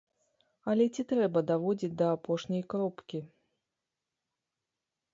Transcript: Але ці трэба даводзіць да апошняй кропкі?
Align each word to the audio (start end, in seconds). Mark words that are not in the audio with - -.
Але 0.71 0.87
ці 0.95 1.05
трэба 1.11 1.39
даводзіць 1.51 1.91
да 2.01 2.07
апошняй 2.15 2.67
кропкі? 2.75 3.25